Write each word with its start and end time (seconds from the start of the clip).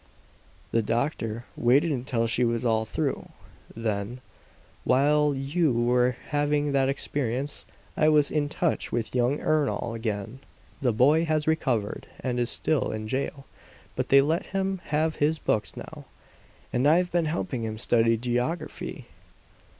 The 0.71 0.81
doctor 0.81 1.45
waited 1.55 1.91
until 1.91 2.25
she 2.25 2.43
was 2.43 2.65
all 2.65 2.85
through; 2.85 3.29
then, 3.75 4.19
"While 4.83 5.35
you 5.35 5.71
were 5.71 6.15
having 6.29 6.71
that 6.71 6.89
experience 6.89 7.65
I 7.95 8.09
was 8.09 8.31
in 8.31 8.49
touch 8.49 8.91
with 8.91 9.13
young 9.13 9.39
Ernol 9.39 9.93
again. 9.93 10.39
The 10.81 10.91
boy 10.91 11.25
has 11.25 11.45
recovered 11.47 12.07
and 12.19 12.39
is 12.39 12.49
still 12.49 12.91
in 12.91 13.07
jail, 13.07 13.45
but 13.95 14.09
they 14.09 14.21
let 14.21 14.47
him 14.47 14.81
have 14.85 15.17
his 15.17 15.37
books 15.37 15.77
now. 15.77 16.05
And 16.73 16.87
I've 16.87 17.11
been 17.11 17.25
helping 17.25 17.63
him 17.63 17.77
study 17.77 18.17
geography." 18.17 19.05